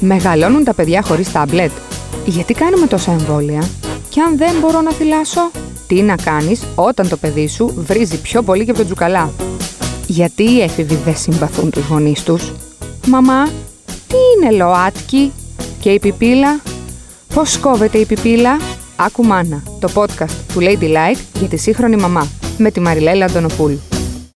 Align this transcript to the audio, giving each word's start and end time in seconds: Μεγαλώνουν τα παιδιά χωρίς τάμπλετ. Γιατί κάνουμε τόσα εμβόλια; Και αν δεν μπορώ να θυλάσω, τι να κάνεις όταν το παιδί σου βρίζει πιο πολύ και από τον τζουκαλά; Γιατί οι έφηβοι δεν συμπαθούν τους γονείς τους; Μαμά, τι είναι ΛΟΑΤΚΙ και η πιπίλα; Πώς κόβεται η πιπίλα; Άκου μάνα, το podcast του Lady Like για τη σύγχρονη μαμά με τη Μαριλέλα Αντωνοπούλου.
Μεγαλώνουν 0.00 0.64
τα 0.64 0.74
παιδιά 0.74 1.02
χωρίς 1.02 1.32
τάμπλετ. 1.32 1.70
Γιατί 2.24 2.54
κάνουμε 2.54 2.86
τόσα 2.86 3.12
εμβόλια; 3.12 3.68
Και 4.08 4.20
αν 4.20 4.36
δεν 4.36 4.54
μπορώ 4.60 4.80
να 4.80 4.92
θυλάσω, 4.92 5.50
τι 5.86 6.02
να 6.02 6.16
κάνεις 6.16 6.60
όταν 6.74 7.08
το 7.08 7.16
παιδί 7.16 7.48
σου 7.48 7.72
βρίζει 7.76 8.20
πιο 8.20 8.42
πολύ 8.42 8.64
και 8.64 8.70
από 8.70 8.78
τον 8.78 8.86
τζουκαλά; 8.86 9.30
Γιατί 10.06 10.42
οι 10.42 10.60
έφηβοι 10.60 10.98
δεν 11.04 11.16
συμπαθούν 11.16 11.70
τους 11.70 11.86
γονείς 11.86 12.22
τους; 12.22 12.52
Μαμά, 13.06 13.44
τι 13.86 14.16
είναι 14.36 14.56
ΛΟΑΤΚΙ 14.56 15.32
και 15.80 15.90
η 15.90 15.98
πιπίλα; 15.98 16.60
Πώς 17.34 17.58
κόβεται 17.58 17.98
η 17.98 18.04
πιπίλα; 18.04 18.56
Άκου 18.96 19.24
μάνα, 19.24 19.62
το 19.80 19.88
podcast 19.94 20.34
του 20.52 20.60
Lady 20.60 20.84
Like 20.94 21.20
για 21.38 21.48
τη 21.48 21.56
σύγχρονη 21.56 21.96
μαμά 21.96 22.26
με 22.58 22.70
τη 22.70 22.80
Μαριλέλα 22.80 23.24
Αντωνοπούλου. 23.24 23.80